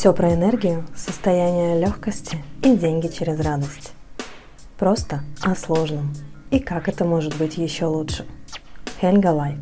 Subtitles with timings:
[0.00, 3.92] Все про энергию, состояние легкости и деньги через радость.
[4.78, 6.14] Просто о сложном.
[6.50, 8.26] И как это может быть еще лучше.
[8.98, 9.58] Хельга Лайт.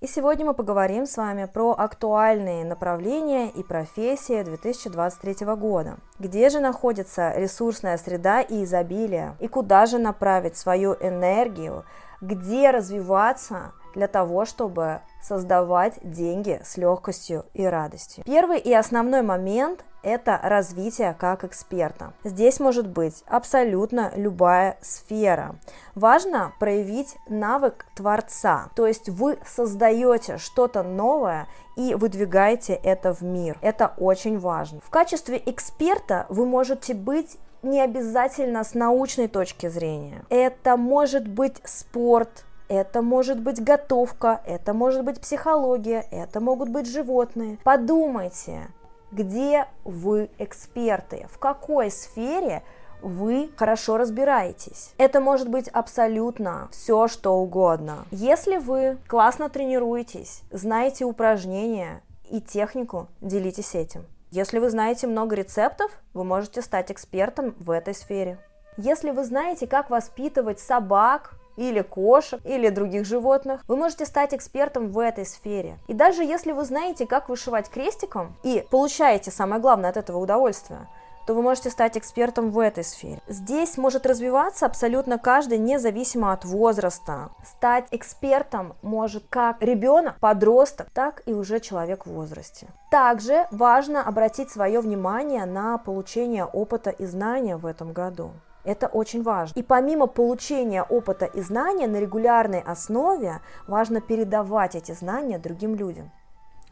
[0.00, 5.98] И сегодня мы поговорим с вами про актуальные направления и профессии 2023 года.
[6.18, 9.36] Где же находится ресурсная среда и изобилие?
[9.40, 11.84] И куда же направить свою энергию?
[12.22, 18.24] Где развиваться для того, чтобы создавать деньги с легкостью и радостью.
[18.24, 22.12] Первый и основной момент это развитие как эксперта.
[22.24, 25.56] Здесь может быть абсолютно любая сфера.
[25.94, 33.58] Важно проявить навык творца, то есть вы создаете что-то новое и выдвигаете это в мир.
[33.62, 34.80] Это очень важно.
[34.84, 40.24] В качестве эксперта вы можете быть не обязательно с научной точки зрения.
[40.28, 46.86] Это может быть спорт, это может быть готовка, это может быть психология, это могут быть
[46.86, 47.58] животные.
[47.64, 48.68] Подумайте,
[49.12, 52.62] где вы эксперты, в какой сфере
[53.02, 54.94] вы хорошо разбираетесь.
[54.96, 58.06] Это может быть абсолютно все, что угодно.
[58.10, 64.06] Если вы классно тренируетесь, знаете упражнения и технику, делитесь этим.
[64.30, 68.38] Если вы знаете много рецептов, вы можете стать экспертом в этой сфере.
[68.76, 74.90] Если вы знаете, как воспитывать собак, или кошек, или других животных, вы можете стать экспертом
[74.90, 75.78] в этой сфере.
[75.88, 80.88] И даже если вы знаете, как вышивать крестиком, и получаете самое главное от этого удовольствие,
[81.26, 83.20] то вы можете стать экспертом в этой сфере.
[83.28, 87.30] Здесь может развиваться абсолютно каждый, независимо от возраста.
[87.44, 92.68] Стать экспертом может как ребенок, подросток, так и уже человек в возрасте.
[92.90, 98.32] Также важно обратить свое внимание на получение опыта и знания в этом году.
[98.64, 99.58] Это очень важно.
[99.58, 106.10] И помимо получения опыта и знания на регулярной основе, важно передавать эти знания другим людям.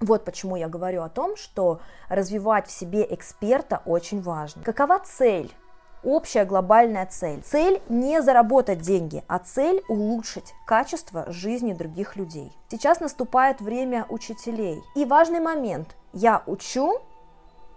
[0.01, 4.63] Вот почему я говорю о том, что развивать в себе эксперта очень важно.
[4.65, 5.55] Какова цель?
[6.03, 7.43] Общая глобальная цель.
[7.43, 12.53] Цель не заработать деньги, а цель улучшить качество жизни других людей.
[12.69, 14.83] Сейчас наступает время учителей.
[14.97, 15.95] И важный момент.
[16.13, 16.99] Я учу,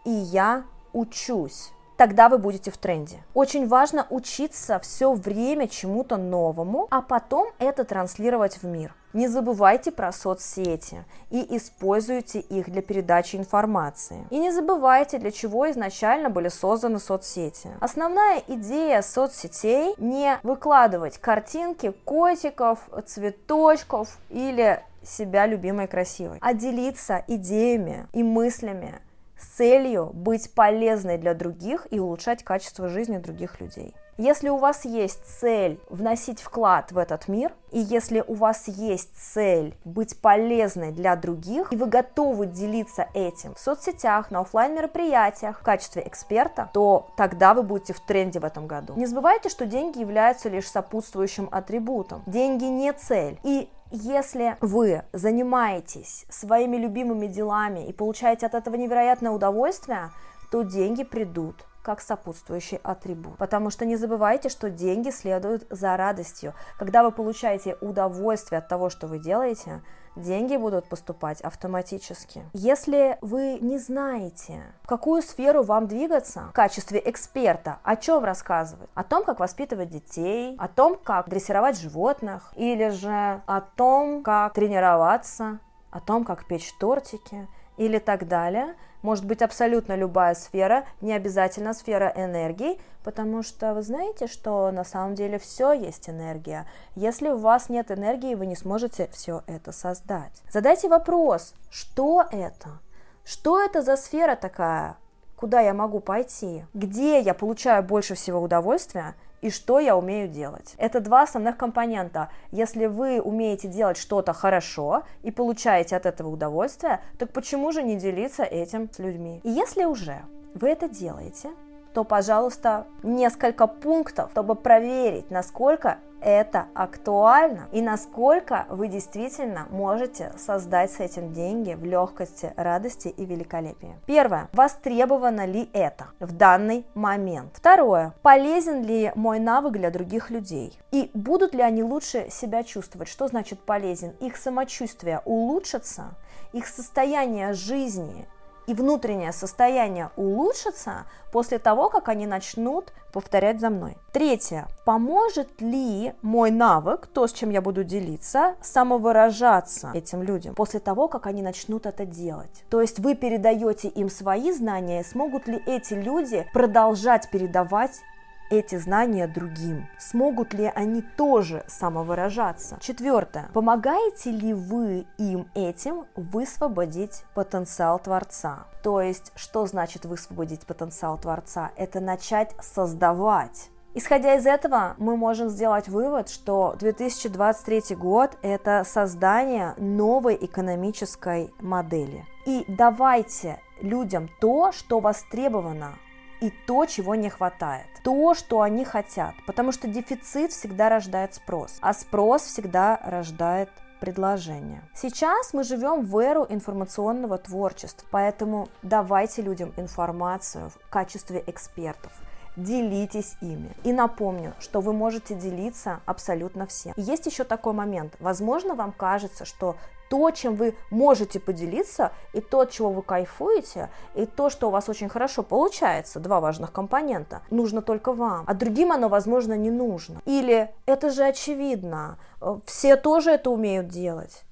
[0.06, 3.18] и я учусь тогда вы будете в тренде.
[3.34, 8.94] Очень важно учиться все время чему-то новому, а потом это транслировать в мир.
[9.14, 14.28] Не забывайте про соцсети и используйте их для передачи информации.
[14.30, 17.70] И не забывайте, для чего изначально были созданы соцсети.
[17.80, 28.08] Основная идея соцсетей не выкладывать картинки котиков, цветочков или себя любимой красивой, а делиться идеями
[28.12, 29.00] и мыслями
[29.40, 33.96] с целью быть полезной для других и улучшать качество жизни других людей.
[34.18, 39.10] Если у вас есть цель вносить вклад в этот мир, и если у вас есть
[39.14, 45.60] цель быть полезной для других, и вы готовы делиться этим в соцсетях, на офлайн мероприятиях
[45.60, 48.94] в качестве эксперта, то тогда вы будете в тренде в этом году.
[48.96, 52.24] Не забывайте, что деньги являются лишь сопутствующим атрибутом.
[52.26, 53.38] Деньги не цель.
[53.44, 60.12] И если вы занимаетесь своими любимыми делами и получаете от этого невероятное удовольствие,
[60.52, 63.38] то деньги придут как сопутствующий атрибут.
[63.38, 66.56] Потому что не забывайте, что деньги следуют за радостью.
[66.80, 69.84] Когда вы получаете удовольствие от того, что вы делаете,
[70.16, 72.44] деньги будут поступать автоматически.
[72.54, 78.90] Если вы не знаете, в какую сферу вам двигаться в качестве эксперта, о чем рассказывать?
[78.96, 84.54] О том, как воспитывать детей, о том, как дрессировать животных, или же о том, как
[84.54, 85.60] тренироваться,
[85.92, 87.48] о том, как печь тортики
[87.78, 88.76] или так далее–
[89.06, 94.84] может быть абсолютно любая сфера, не обязательно сфера энергии, потому что вы знаете, что на
[94.84, 96.66] самом деле все есть энергия.
[96.96, 100.42] Если у вас нет энергии, вы не сможете все это создать.
[100.50, 102.80] Задайте вопрос, что это?
[103.24, 104.98] Что это за сфера такая?
[105.36, 106.66] Куда я могу пойти?
[106.74, 109.14] Где я получаю больше всего удовольствия?
[109.46, 110.74] И что я умею делать.
[110.80, 112.30] Это два основных компонента.
[112.52, 117.96] Если вы умеете делать что-то хорошо и получаете от этого удовольствие, так почему же не
[117.96, 119.42] делиться этим с людьми?
[119.44, 120.24] И если уже
[120.56, 121.52] вы это делаете,
[121.94, 130.92] то, пожалуйста, несколько пунктов, чтобы проверить, насколько это актуально и насколько вы действительно можете создать
[130.92, 133.96] с этим деньги в легкости, радости и великолепии.
[134.08, 134.50] Первое.
[134.52, 137.52] Востребовано ли это в данный момент?
[137.54, 138.16] Второе.
[138.24, 140.78] Полезен ли мой навык для других людей?
[140.92, 143.08] И будут ли они лучше себя чувствовать?
[143.08, 144.16] Что значит полезен?
[144.20, 146.16] Их самочувствие улучшится?
[146.54, 148.28] Их состояние жизни
[148.68, 153.98] и внутреннее состояние улучшится после того, как они начнут повторять за мной.
[154.12, 154.68] Третье.
[154.86, 161.08] Поможет ли мой навык, то, с чем я буду делиться, самовыражаться этим людям после того,
[161.08, 162.64] как они начнут это делать?
[162.70, 168.02] То есть вы передаете им свои знания, смогут ли эти люди продолжать передавать
[168.50, 169.88] эти знания другим?
[169.98, 172.78] Смогут ли они тоже самовыражаться?
[172.80, 173.50] Четвертое.
[173.54, 178.68] Помогаете ли вы им этим высвободить потенциал Творца?
[178.84, 181.72] То есть, что значит высвободить потенциал Творца?
[181.76, 183.70] Это начать создавать.
[183.98, 192.26] Исходя из этого, мы можем сделать вывод, что 2023 год– это создание новой экономической модели.
[192.46, 195.94] И давайте людям то, что востребовано
[196.42, 197.88] и то, чего не хватает.
[198.04, 199.34] То, что они хотят.
[199.46, 204.82] Потому что дефицит всегда рождает спрос, а спрос всегда рождает предложение.
[204.94, 212.12] Сейчас мы живем в эру информационного творчества, поэтому давайте людям информацию в качестве экспертов
[212.56, 213.76] делитесь ими.
[213.84, 216.94] И напомню, что вы можете делиться абсолютно всем.
[216.96, 218.14] И есть еще такой момент.
[218.20, 219.76] Возможно, вам кажется, что
[220.10, 224.72] то, чем вы можете поделиться, и то, от чего вы кайфуете, и то, что у
[224.72, 229.72] вас очень хорошо получается, два важных компонента, нужно только вам, а другим оно, возможно, не
[229.72, 230.22] нужно.
[230.26, 234.44] Или это же очевидно, э, все тоже это умеют делать.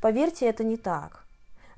[0.00, 1.22] Поверьте, это не так.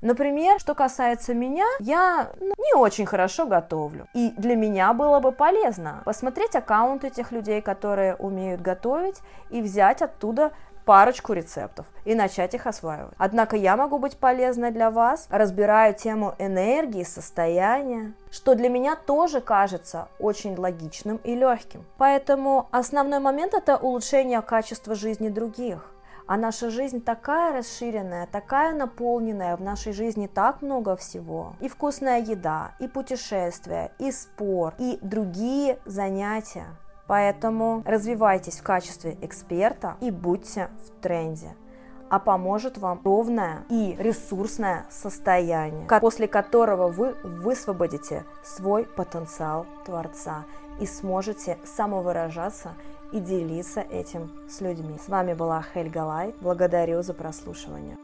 [0.01, 4.07] Например, что касается меня, я ну, не очень хорошо готовлю.
[4.13, 10.03] И для меня было бы полезно посмотреть аккаунт этих людей, которые умеют готовить, и взять
[10.03, 10.51] оттуда
[10.85, 13.13] парочку рецептов и начать их осваивать.
[13.17, 19.41] Однако я могу быть полезной для вас, разбираю тему энергии, состояния, что для меня тоже
[19.41, 21.83] кажется очень логичным и легким.
[21.97, 25.91] Поэтому основной момент это улучшение качества жизни других.
[26.27, 31.53] А наша жизнь такая расширенная, такая наполненная, в нашей жизни так много всего.
[31.59, 36.65] И вкусная еда, и путешествия, и спорт, и другие занятия.
[37.07, 41.55] Поэтому развивайтесь в качестве эксперта и будьте в тренде
[42.09, 50.45] а поможет вам ровное и ресурсное состояние, после которого вы высвободите свой потенциал Творца
[50.79, 52.73] и сможете самовыражаться
[53.11, 54.97] и делиться этим с людьми.
[55.03, 56.35] С вами была Хельга Лайт.
[56.41, 57.97] Благодарю за прослушивание.